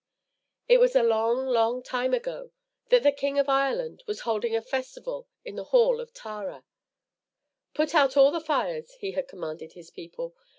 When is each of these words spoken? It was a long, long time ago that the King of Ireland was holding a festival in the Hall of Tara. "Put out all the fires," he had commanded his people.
It 0.67 0.79
was 0.79 0.95
a 0.95 1.03
long, 1.03 1.45
long 1.45 1.83
time 1.83 2.11
ago 2.15 2.49
that 2.89 3.03
the 3.03 3.11
King 3.11 3.37
of 3.37 3.47
Ireland 3.47 4.01
was 4.07 4.21
holding 4.21 4.55
a 4.55 4.61
festival 4.63 5.27
in 5.45 5.57
the 5.57 5.65
Hall 5.65 5.99
of 6.01 6.11
Tara. 6.11 6.63
"Put 7.75 7.93
out 7.93 8.17
all 8.17 8.31
the 8.31 8.41
fires," 8.41 8.93
he 8.95 9.11
had 9.11 9.27
commanded 9.27 9.73
his 9.73 9.91
people. 9.91 10.33